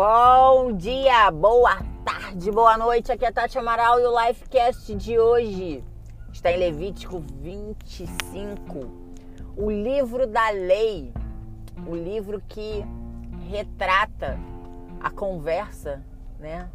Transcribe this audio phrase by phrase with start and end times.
[0.00, 3.10] Bom dia, boa tarde, boa noite.
[3.10, 5.82] Aqui é Tati Amaral e o Lifecast de hoje
[6.32, 8.78] está em Levítico 25,
[9.56, 11.12] o livro da lei,
[11.84, 12.84] o livro que
[13.50, 14.38] retrata
[15.00, 16.00] a conversa,
[16.38, 16.70] né,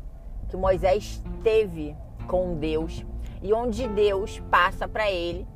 [0.49, 1.95] que Moisés teve
[2.27, 3.05] com Deus
[3.41, 5.47] e onde Deus passa para ele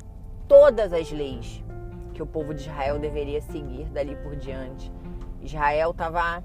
[0.47, 1.61] todas as leis
[2.13, 4.89] que o povo de Israel deveria seguir dali por diante.
[5.41, 6.41] Israel estava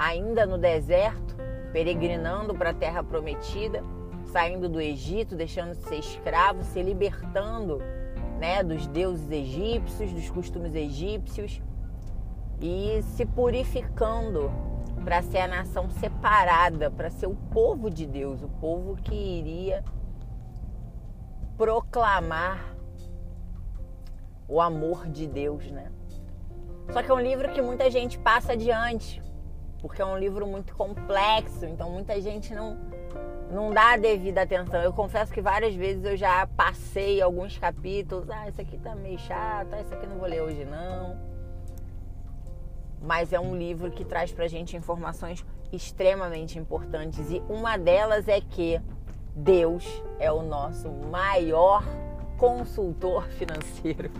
[0.00, 1.36] ainda no deserto,
[1.74, 3.84] peregrinando para a terra prometida,
[4.32, 7.82] saindo do Egito, deixando de ser escravo, se libertando
[8.38, 11.60] né, dos deuses egípcios, dos costumes egípcios
[12.62, 14.50] e se purificando
[15.04, 19.84] para ser a nação separada, para ser o povo de Deus, o povo que iria
[21.58, 22.74] proclamar
[24.48, 25.92] o amor de Deus, né?
[26.90, 29.22] Só que é um livro que muita gente passa adiante,
[29.80, 32.78] porque é um livro muito complexo, então muita gente não
[33.50, 34.80] não dá a devida atenção.
[34.80, 39.18] Eu confesso que várias vezes eu já passei alguns capítulos, ah, isso aqui tá meio
[39.18, 41.18] chato, ah, isso aqui não vou ler hoje não.
[43.02, 48.40] Mas é um livro que traz pra gente informações extremamente importantes e uma delas é
[48.40, 48.80] que
[49.34, 49.84] Deus
[50.18, 51.82] é o nosso maior
[52.36, 54.10] consultor financeiro.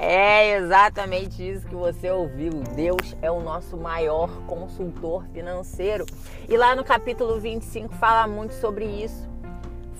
[0.00, 2.52] É exatamente isso que você ouviu.
[2.76, 6.06] Deus é o nosso maior consultor financeiro.
[6.48, 9.28] E lá no capítulo 25 fala muito sobre isso.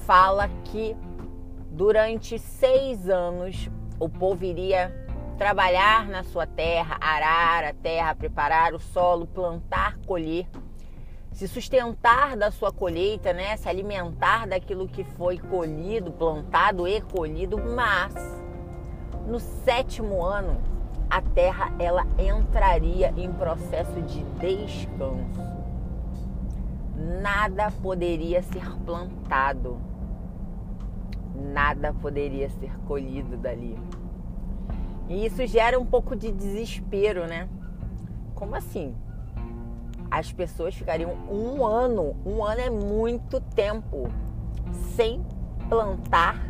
[0.07, 0.97] Fala que
[1.73, 3.69] durante seis anos
[3.99, 4.95] o povo iria
[5.37, 10.47] trabalhar na sua terra, arar a terra, preparar o solo, plantar, colher,
[11.33, 13.57] se sustentar da sua colheita, né?
[13.57, 18.38] Se alimentar daquilo que foi colhido, plantado e colhido, mas
[19.29, 20.57] no sétimo ano,
[21.11, 25.59] a terra ela entraria em processo de descanso.
[27.23, 29.79] Nada poderia ser plantado,
[31.35, 33.79] nada poderia ser colhido dali.
[35.09, 37.49] E isso gera um pouco de desespero, né?
[38.35, 38.95] Como assim?
[40.11, 44.09] As pessoas ficariam um ano, um ano é muito tempo,
[44.97, 45.23] sem
[45.69, 46.48] plantar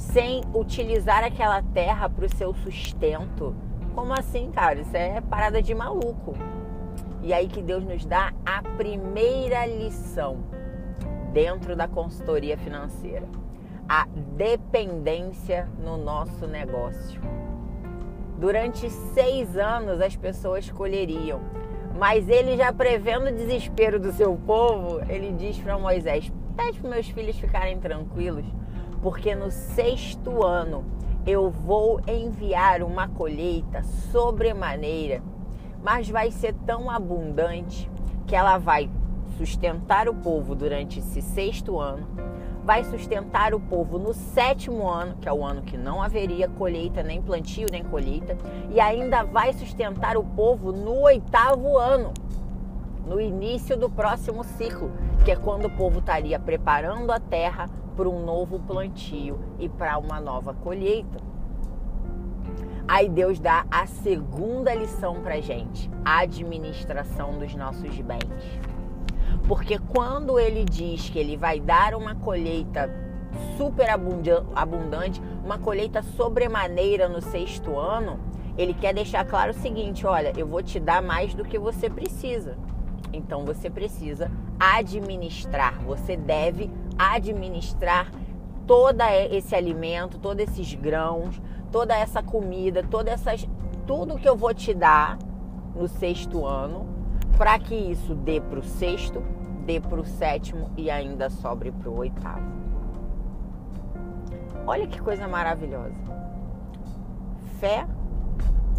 [0.00, 3.54] sem utilizar aquela terra para o seu sustento.
[3.94, 4.80] Como assim, cara?
[4.80, 6.34] Isso é parada de maluco.
[7.22, 10.38] E aí que Deus nos dá a primeira lição
[11.34, 13.28] dentro da consultoria financeira:
[13.86, 14.06] a
[14.36, 17.20] dependência no nosso negócio.
[18.38, 21.42] Durante seis anos as pessoas colheriam,
[21.98, 26.90] mas ele já prevendo o desespero do seu povo, ele diz para Moisés: pede para
[26.90, 28.46] meus filhos ficarem tranquilos
[29.02, 30.84] porque no sexto ano
[31.26, 35.22] eu vou enviar uma colheita sobremaneira,
[35.82, 37.90] mas vai ser tão abundante
[38.26, 38.90] que ela vai
[39.36, 42.06] sustentar o povo durante esse sexto ano,
[42.64, 47.02] vai sustentar o povo no sétimo ano, que é o ano que não haveria colheita,
[47.02, 48.36] nem plantio, nem colheita,
[48.70, 52.12] e ainda vai sustentar o povo no oitavo ano,
[53.06, 54.90] no início do próximo ciclo,
[55.24, 59.98] que é quando o povo estaria preparando a terra para um novo plantio e para
[59.98, 61.18] uma nova colheita.
[62.88, 68.60] Aí Deus dá a segunda lição para gente: a administração dos nossos bens.
[69.46, 72.90] Porque quando ele diz que ele vai dar uma colheita
[73.56, 78.18] super abundante, uma colheita sobremaneira no sexto ano,
[78.58, 81.88] ele quer deixar claro o seguinte: olha, eu vou te dar mais do que você
[81.88, 82.56] precisa.
[83.12, 88.10] Então você precisa administrar, você deve administrar
[88.66, 89.00] todo
[89.30, 91.40] esse alimento, todos esses grãos,
[91.72, 93.48] toda essa comida, todas essas
[93.86, 95.18] tudo que eu vou te dar
[95.74, 96.86] no sexto ano,
[97.36, 99.20] para que isso dê para o sexto,
[99.66, 102.46] dê para o sétimo e ainda sobre para o oitavo.
[104.66, 105.94] Olha que coisa maravilhosa.
[107.58, 107.86] Fé,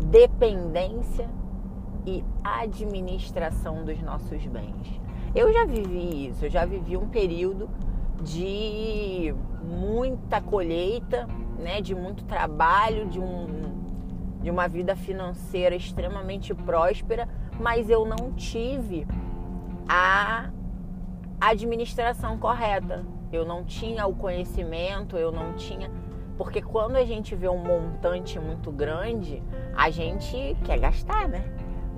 [0.05, 1.27] dependência
[2.05, 5.01] e administração dos nossos bens.
[5.35, 7.69] Eu já vivi isso, eu já vivi um período
[8.21, 9.33] de
[9.63, 11.27] muita colheita,
[11.57, 13.47] né, de muito trabalho, de, um,
[14.41, 17.27] de uma vida financeira extremamente próspera,
[17.59, 19.07] mas eu não tive
[19.87, 20.49] a
[21.39, 23.05] administração correta.
[23.31, 25.89] Eu não tinha o conhecimento, eu não tinha.
[26.37, 29.41] Porque quando a gente vê um montante muito grande,
[29.75, 31.43] a gente quer gastar, né?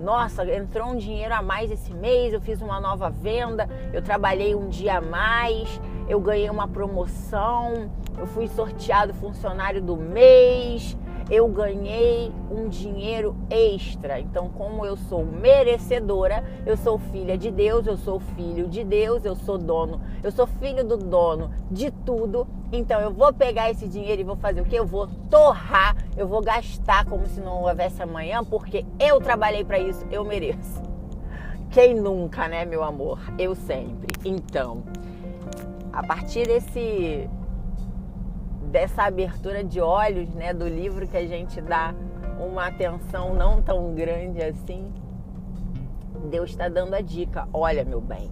[0.03, 4.53] Nossa, entrou um dinheiro a mais esse mês, eu fiz uma nova venda, eu trabalhei
[4.53, 5.79] um dia a mais,
[6.09, 10.97] eu ganhei uma promoção, eu fui sorteado funcionário do mês,
[11.29, 14.19] eu ganhei um dinheiro extra.
[14.19, 19.25] Então, como eu sou merecedora, eu sou filha de Deus, eu sou filho de Deus,
[19.25, 22.47] eu sou dono, eu sou filho do dono de tudo.
[22.71, 24.75] Então, eu vou pegar esse dinheiro e vou fazer o que?
[24.75, 29.79] Eu vou torrar, eu vou gastar como se não houvesse amanhã, porque eu trabalhei para
[29.79, 30.81] isso, eu mereço.
[31.71, 33.19] Quem nunca, né, meu amor?
[33.39, 34.15] Eu sempre.
[34.23, 34.83] Então,
[35.91, 37.27] a partir desse
[38.73, 41.93] dessa abertura de olhos, né, do livro que a gente dá
[42.39, 44.91] uma atenção não tão grande assim,
[46.31, 47.47] Deus está dando a dica.
[47.53, 48.31] Olha, meu bem,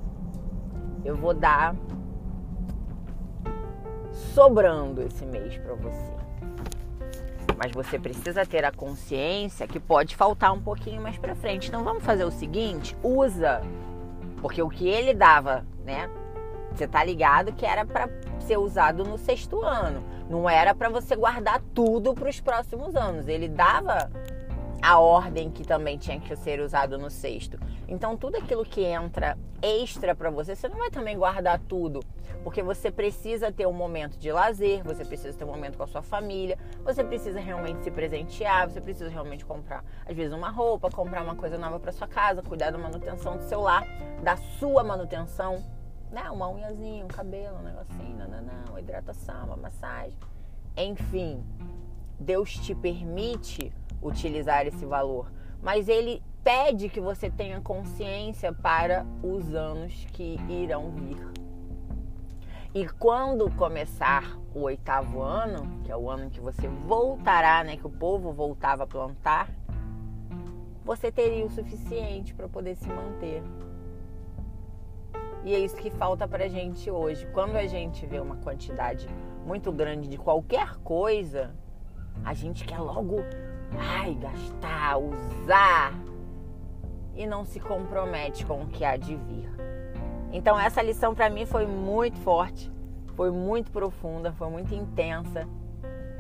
[1.05, 1.75] eu vou dar
[4.33, 6.11] sobrando esse mês para você.
[7.55, 11.67] Mas você precisa ter a consciência que pode faltar um pouquinho mais para frente.
[11.67, 13.61] Então vamos fazer o seguinte, usa,
[14.41, 16.09] porque o que ele dava, né?
[16.73, 18.09] Você tá ligado que era para
[18.39, 20.03] ser usado no sexto ano.
[20.29, 23.27] Não era para você guardar tudo para os próximos anos.
[23.27, 24.09] Ele dava
[24.81, 27.59] a ordem que também tinha que ser usado no sexto.
[27.88, 32.00] Então, tudo aquilo que entra extra para você, você não vai também guardar tudo,
[32.44, 35.88] porque você precisa ter um momento de lazer, você precisa ter um momento com a
[35.88, 40.89] sua família, você precisa realmente se presentear, você precisa realmente comprar, às vezes, uma roupa,
[40.89, 43.85] comprar uma coisa nova para sua casa, cuidar da manutenção do seu lar,
[44.24, 45.63] da sua manutenção
[46.12, 46.30] né?
[46.30, 50.18] Uma unhazinha, um cabelo, um negocinho, não, não, não, hidratação, uma massagem.
[50.75, 51.44] Enfim,
[52.19, 55.31] Deus te permite utilizar esse valor,
[55.62, 61.31] mas ele pede que você tenha consciência para os anos que irão vir.
[62.74, 67.86] E quando começar o oitavo ano, que é o ano que você voltará, né, que
[67.86, 69.50] o povo voltava a plantar,
[70.84, 73.44] você teria o suficiente para poder se manter.
[75.43, 77.25] E é isso que falta pra gente hoje.
[77.33, 79.07] Quando a gente vê uma quantidade
[79.45, 81.55] muito grande de qualquer coisa,
[82.23, 83.17] a gente quer logo
[83.77, 85.93] ai, gastar, usar
[87.15, 89.49] e não se compromete com o que há de vir.
[90.31, 92.71] Então essa lição para mim foi muito forte,
[93.15, 95.47] foi muito profunda, foi muito intensa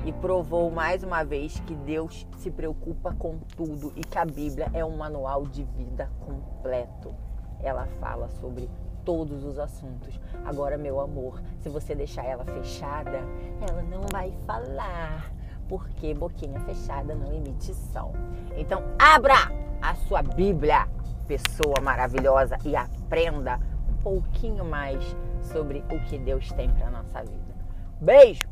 [0.03, 4.69] e provou mais uma vez que Deus se preocupa com tudo e que a Bíblia
[4.73, 7.13] é um manual de vida completo.
[7.61, 8.69] Ela fala sobre
[9.03, 10.19] todos os assuntos.
[10.45, 13.19] Agora, meu amor, se você deixar ela fechada,
[13.67, 15.31] ela não vai falar,
[15.67, 18.13] porque boquinha fechada não emite som.
[18.55, 19.35] Então, abra
[19.81, 20.87] a sua Bíblia,
[21.27, 23.59] pessoa maravilhosa, e aprenda
[23.89, 25.03] um pouquinho mais
[25.41, 27.55] sobre o que Deus tem para nossa vida.
[27.99, 28.47] Beijo!